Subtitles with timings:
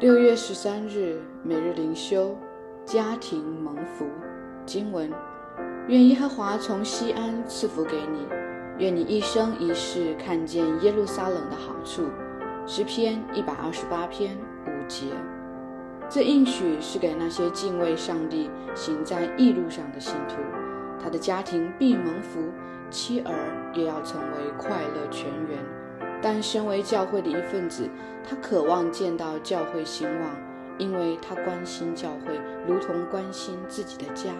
[0.00, 2.34] 六月十三日，每日灵修，
[2.86, 4.06] 家庭蒙福。
[4.64, 5.12] 经文：
[5.88, 8.26] 愿耶和华从西安赐福给你，
[8.78, 12.06] 愿你一生一世看见耶路撒冷的好处。
[12.66, 14.34] 诗篇一百二十八篇
[14.64, 15.08] 五节。
[16.08, 20.36] 这应许是给那些敬畏上帝、行在义路上的信徒，
[20.98, 22.40] 他的家庭必蒙福，
[22.88, 23.34] 妻儿
[23.74, 25.58] 也要成为快乐全员。
[26.22, 27.88] 但身为教会的一份子，
[28.28, 30.36] 他渴望见到教会兴旺，
[30.78, 34.30] 因为他关心教会，如同关心自己的家。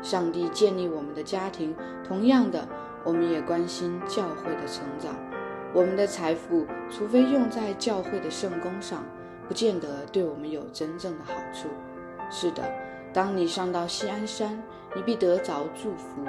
[0.00, 1.74] 上帝建立我们的家庭，
[2.06, 2.68] 同样的，
[3.02, 5.14] 我们也关心教会的成长。
[5.74, 9.04] 我们的财富，除非用在教会的圣功上，
[9.48, 11.68] 不见得对我们有真正的好处。
[12.30, 12.62] 是的，
[13.12, 14.62] 当你上到西安山，
[14.94, 16.24] 你必得着祝福，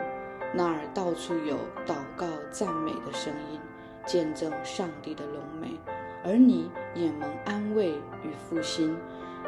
[0.54, 3.60] 那儿到处有祷告、赞美的声音。
[4.06, 5.80] 见证上帝的荣美，
[6.24, 7.92] 而你也蒙安慰
[8.24, 8.98] 与复兴，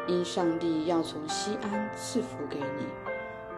[0.06, 2.86] 因上帝要从西安赐福给你。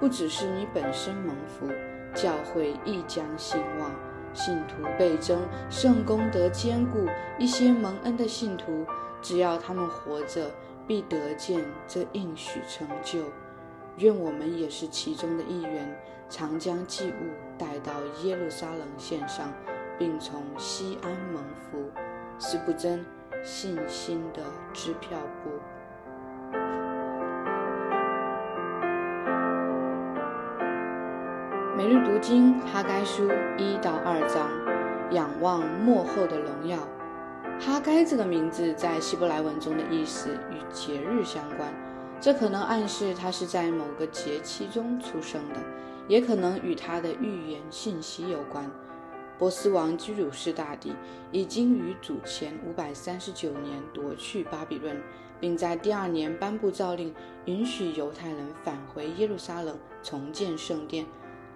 [0.00, 1.68] 不只是你本身蒙福，
[2.14, 3.90] 教会亦将兴旺，
[4.32, 7.06] 信徒倍增，圣功德坚固。
[7.38, 8.84] 一些蒙恩的信徒，
[9.22, 10.50] 只要他们活着，
[10.86, 13.20] 必得见这应许成就。
[13.98, 15.96] 愿我们也是其中的一员，
[16.28, 17.92] 常将祭物带到
[18.24, 19.52] 耶路撒冷献上。
[19.98, 21.90] 并从西安蒙福，
[22.38, 23.04] 是不争
[23.42, 24.42] 信心的
[24.72, 25.50] 支票簿。
[31.76, 34.48] 每日读经哈该书一到二章，
[35.12, 36.78] 仰望幕后的荣耀。
[37.60, 41.72] 哈该这个名字在希伯来文中的意思与节日相关，
[42.20, 45.60] 这可能暗示他是在某个节期中出生的，
[46.08, 48.68] 也可能与他的预言信息有关。
[49.44, 50.90] 波斯王居鲁士大帝
[51.30, 54.98] 已经于主前五百三十九年夺去巴比伦，
[55.38, 57.14] 并在第二年颁布诏令，
[57.44, 61.04] 允许犹太人返回耶路撒冷重建圣殿。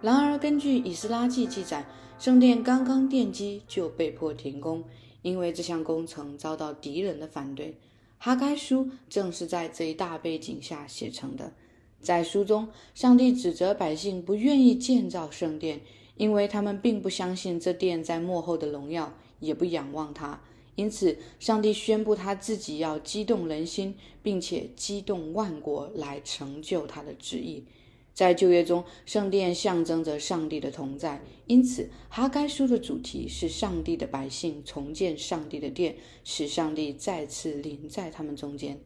[0.02, 1.86] 然而，根据以斯拉记记载，
[2.18, 4.84] 圣殿刚刚奠基就被迫停工，
[5.22, 7.78] 因为这项工程遭到敌人的反对。
[8.18, 11.54] 哈该书正是在这一大背景下写成的。
[12.02, 15.80] 在书中，上帝指责百姓不愿意建造圣殿。
[16.18, 20.42] 因为他们并不相信这殿在幕后的荣耀，也不仰望它，
[20.74, 27.64] 因此上帝宣布他自己要激动人心，并且激动万国来成就他的旨意。
[28.12, 38.80] 在旧约中，圣殿象征着上帝的同在，因此哈该书的主题是上帝的百姓重建上帝的殿，使上帝再次临在他们中间。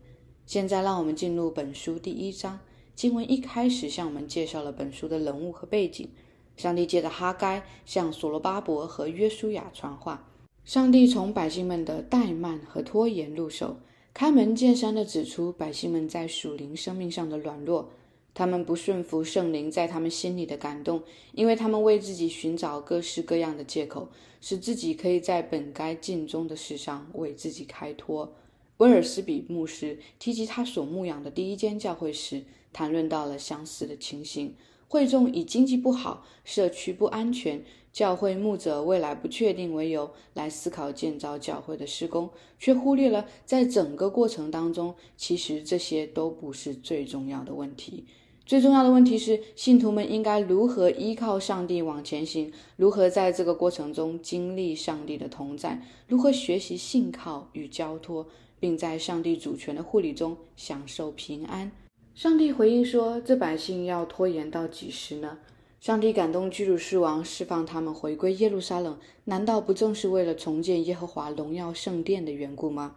[0.44, 2.60] 现在，让我们进入本书第一章。
[2.94, 6.10] 经文一开始向我们介绍了本书的人物和背景。
[6.56, 10.28] 上帝借着哈该向所罗巴伯和约书亚传话。
[10.64, 13.76] 上帝从百姓们的怠慢和拖延入手，
[14.14, 17.90] 开门见山地指出百姓们在属灵生命上的软弱。
[18.34, 21.02] 他们不顺服圣灵在他们心里的感动，
[21.32, 24.08] 因为他们为自己寻找各式各样的借口，
[24.40, 28.32] 使自己可以在本该尽忠的事上为自己开脱。
[28.78, 32.42] 威尔斯比牧师提及他所牧养的第一间教会时，
[32.72, 34.54] 谈论到了相似的情形。
[34.92, 37.64] 会众以经济不好、社区不安全、
[37.94, 48.04] 教会牧者未来不确定为由来思考建造教会的施工，却忽略了在整个过程当中，其实这些都不是最重要的问题。
[48.44, 52.52] 最重要的问题是，信徒们应该如何依靠上帝往前行？
[52.76, 55.82] 如何在这个过程中经历上帝的同在？
[56.06, 58.26] 如何学习信靠与交托，
[58.60, 61.72] 并在上帝主权的护理中享受平安？
[62.14, 65.38] 上帝回应说：“这百姓要拖延到几时呢？”
[65.80, 72.96] 上帝感动居鲁士王，释放他们回归耶路撒冷，难道不正是为了重建耶和华荣耀圣殿的缘故吗？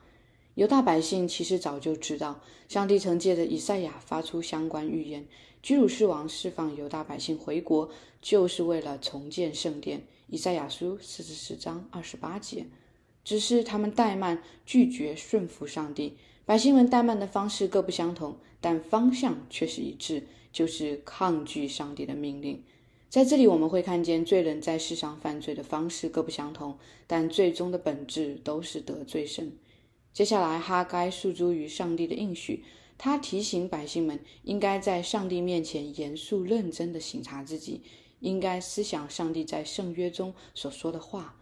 [0.56, 5.26] 犹大百姓其实早就知道，上帝曾借着以赛亚发出相关预言，
[5.64, 7.90] 居鲁士王释放犹大百姓回国，
[8.22, 10.04] 就是为了重建圣殿。
[10.28, 12.66] 以赛亚书四十四章二十八节，
[13.26, 16.16] 只是他们怠慢，拒绝顺服上帝。
[16.46, 20.24] 百姓们怠慢的方式各不相同，但方向却是一致，
[20.54, 22.64] 就是抗拒上帝的命令。
[23.10, 26.78] 在这里，我们会看见罪人在世上犯罪的方式各不相同，
[27.08, 29.52] 但最终的本质都是得罪神。
[30.14, 32.64] 接下来，哈该诉诸于上帝的应许，
[32.98, 37.82] 他提醒百姓们应该在上帝面前严肃认真地省察自己，
[38.20, 41.36] 应该思想上帝在圣约中所说的话。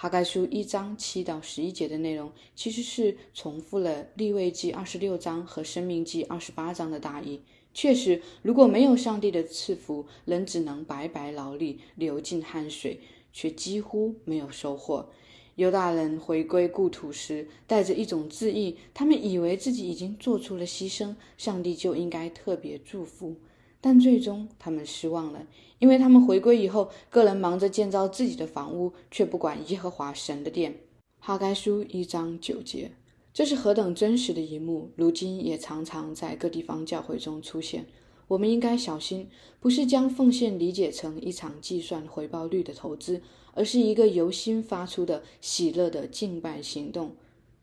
[0.00, 7.40] 哈该书一章七到十一节的内容，其实是重复了立位记二十六章和生命记二十八章的大意。
[7.74, 13.00] 确实，如果没有上帝的赐福，人只能白白劳力，流尽汗水，
[13.32, 15.10] 却几乎没有收获。
[15.56, 23.34] 犹大人回归故土时，带着一种自意，他们以为自己已经做出了牺牲，上帝就应该特别祝福。
[23.80, 25.46] 但最终他们失望了，
[25.78, 30.80] 因为他们回归以后，个人忙着建造自己的房屋，却不管耶和华神的殿。
[31.20, 32.92] 哈该书一章九节，
[33.32, 34.90] 这是何等真实的一幕！
[34.96, 37.86] 如今也常常在各地方教会中出现。
[38.28, 39.28] 我们应该小心，
[39.58, 43.22] 不是将奉献理解成一场计算回报率的投资，
[43.54, 47.14] 而是一个由心发出的喜乐的敬拜行动。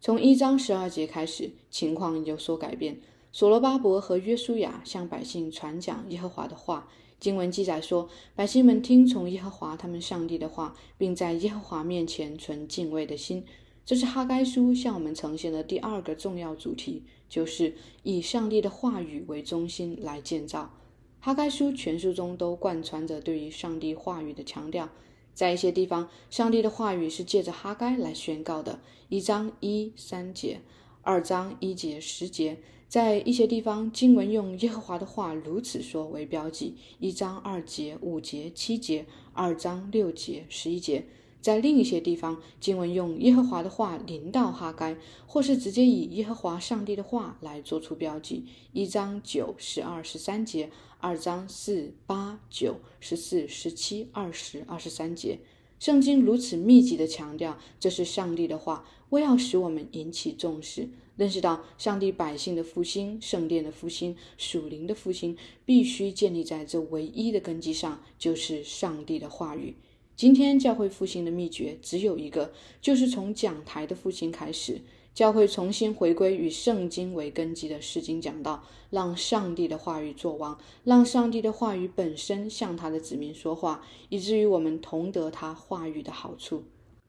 [0.02, 3.00] 从一章十二节开始，情况有所改变。
[3.36, 6.88] 所罗巴伯和约书亚向百姓传讲耶和华的话。
[7.20, 13.44] 经文记载说，百姓们听从耶和华他们上帝的话，并在耶和华面前存敬畏的心。
[13.86, 17.04] 这是哈该书向我们呈现的第二个重要主题。
[17.28, 20.72] 就是以上帝的话语为中心来建造。
[21.20, 24.88] 哈该书全书中都贯穿着对于上帝话语的强调。
[25.34, 28.80] 在一些地方，上帝的话语是借着哈该来宣告的，
[29.10, 30.62] 一章一三节，
[31.02, 32.60] 二章一节十节。
[32.88, 41.06] 在一些地方，经文用耶和华的话如此说为标记，一章二节、五节、七节，二章六节、十一节。
[41.42, 44.98] 在另一些地方，经文用耶和华的话临到哈该，
[45.28, 48.46] 或是直接以耶和华上帝的话来做出标记。
[48.72, 55.40] 一章九、十二、十三节，二章四、八、九、十四、十七、二十、二十三节。
[55.78, 69.74] 圣经如此密集的强调，这是上帝的话，为要使我们引起重视，认识到上帝百姓的复兴、圣殿的复兴、属灵的复兴，必须建立在这唯一的根基上，就是上帝的话语。
[70.18, 72.52] 今天教会复兴的秘诀只有一个，
[72.82, 74.82] 就是从讲台的复兴开始，
[75.14, 86.64] 教会重新回归与圣经为根基的释经讲道，让上帝的话语作王，让上帝的话语本身向他的子民说话，以至于我们同得他话语的好处。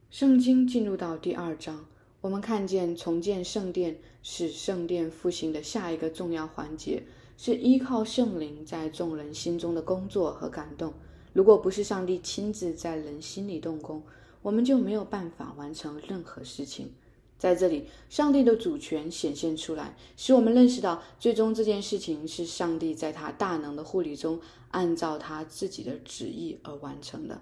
[0.09, 1.87] 圣经进入到第二章，
[2.27, 7.05] 我们看见重建圣殿是圣殿复兴的下一个重要环节，
[7.39, 10.93] 是依靠圣灵在众人心中的工作和感动。
[11.33, 14.03] 如果不是上帝亲自在人心里动工，
[14.43, 16.91] 我们就没有办法完成任何事情。
[17.39, 24.41] 在这里，上帝的主权显现出来，使我们认识到，最终这件事情是上帝在他大能的护理中，
[24.73, 27.41] 按照他自己的旨意而完成的。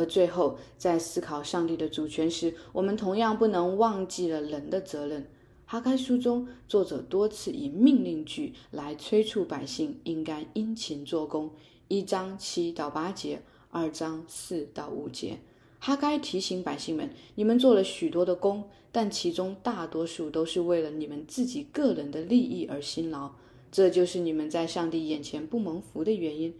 [0.00, 5.26] 而最后，在思考上帝的主权时，我们同样不能忘记了人的责任。
[5.66, 11.50] 哈该书中，作者多次以命令句来催促百姓应该殷勤做工。
[11.88, 15.38] 一章七到八节，二章四到五节，
[15.78, 23.32] 哈该提醒百姓们：你们做了许多的工，但其中大多数都是为了你们自己个人的利益而辛劳，
[23.70, 26.54] 这就是你们在上帝眼前不蒙福的原因。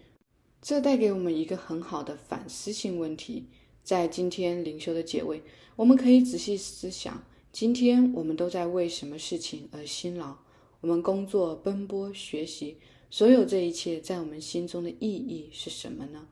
[0.63, 3.47] 这带给我们一个很好的反思性问题。
[3.83, 5.43] 在今天灵修的结尾，
[5.75, 10.37] 我们可以仔细思想：今天我们都在为什么事情而辛劳？
[10.83, 12.77] 我们工作、奔波、学习。
[13.09, 16.29] 所有这一切在我们心中的意义是什么呢？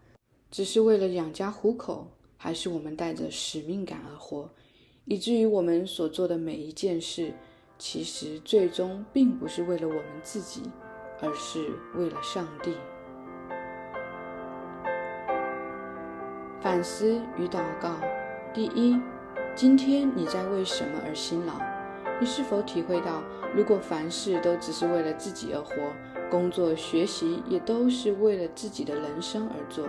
[0.51, 4.51] 只是为了养家糊口，还是我们带着使命感而活，
[5.07, 7.33] 以至于我们所做的每一件事，
[7.79, 10.61] 其实最终并不是为了我们自己，
[11.21, 12.71] 而是为了上帝。
[16.61, 17.91] 反思与祷告：
[18.53, 19.01] 第一，
[19.55, 21.53] 今天你在为什么而辛劳？
[22.21, 23.23] 你是否体会到，
[23.55, 25.73] 如果凡事都只是为了自己而活？
[26.29, 29.87] 工作、学习也都是为了自己的人生而做，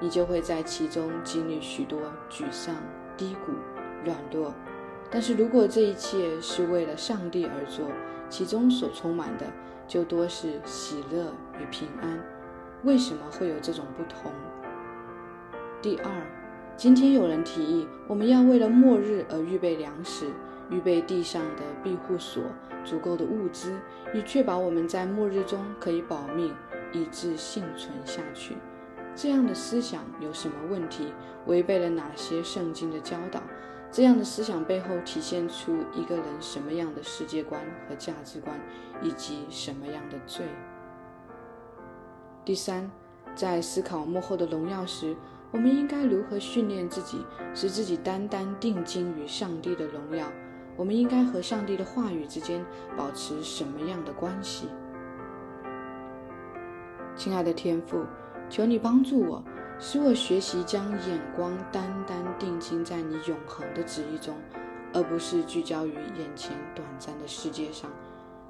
[0.00, 2.74] 你就会在其中经历许多沮丧、
[3.16, 3.52] 低谷、
[4.04, 4.52] 软弱。
[5.08, 7.86] 但是如果这一切是为了上帝而做，
[8.28, 9.46] 其中所充满的
[9.86, 12.20] 就多是喜乐与平安。
[12.82, 14.32] 为什么会有这种不同？
[15.82, 16.12] 第二，
[16.76, 20.30] 今天有人提议，我们要为了末日而预备粮食。
[20.70, 22.42] 预备地上的庇护所，
[22.82, 23.76] 足够的物资，
[24.14, 26.54] 以确保我们在末日中可以保命，
[26.92, 28.56] 以致幸存下去。
[29.14, 31.12] 这样的思想有什么问题？
[31.46, 33.42] 违背了哪些圣经的教导？
[33.90, 38.58] 这样的思想背后体现出一个人什么样的世界观和价值观，
[39.02, 40.46] 以及什么样的罪？
[42.44, 42.90] 第三，
[43.34, 45.14] 在思考幕后的荣耀时，
[45.52, 50.26] 我们应该如何训练自己，使自己单单定睛于上帝的荣耀？
[50.76, 52.64] 我们应该和上帝的话语之间
[52.96, 54.66] 保持什么样的关系？
[57.14, 58.06] 亲爱的天父，
[58.48, 59.44] 求你帮助我，
[59.78, 64.34] 使我学习将眼光单单定睛在你永恒的旨意中，
[64.94, 67.90] 而不是聚焦于眼前短暂的世界上。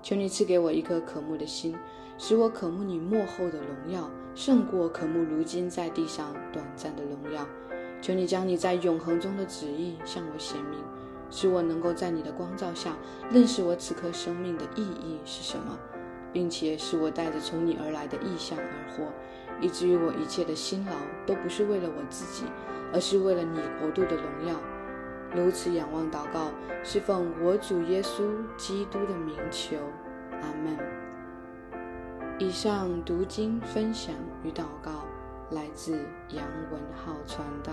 [0.02, 1.76] 求你赐给我一颗渴慕的心，
[2.18, 7.46] 使我渴慕你幕后的荣耀，胜过渴慕如今在地上短暂的荣耀。
[8.00, 10.80] 求你将你在永恒中的旨意向我显明，
[11.30, 12.96] 使我能够在你的光照下
[13.30, 15.78] 认识我此刻生命的意义是什么，
[16.32, 19.04] 并且使我带着从你而来的意向而活，
[19.60, 20.92] 以至于我一切的辛劳
[21.24, 22.44] 都不是为了我自己，
[22.92, 24.60] 而是为了你国度的荣耀。
[25.34, 26.50] 如此仰望祷告，
[26.84, 28.22] 是奉我主耶稣
[28.56, 29.76] 基督的名求，
[30.30, 30.76] 阿门。
[32.38, 35.06] 以上读经分享与祷告
[35.50, 35.92] 来自
[36.28, 37.72] 杨文浩传道。